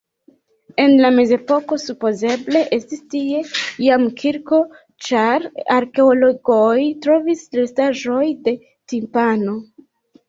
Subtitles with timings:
[0.83, 3.43] En la mezepoko supozeble estis tie
[3.89, 4.61] jam kirko,
[5.09, 8.59] ĉar arkeologoj trovis restaĵon de
[8.95, 9.59] timpano.